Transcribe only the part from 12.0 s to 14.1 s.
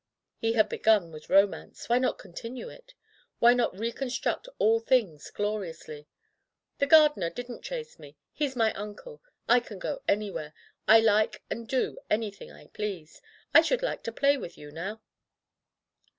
any thing I please. I should like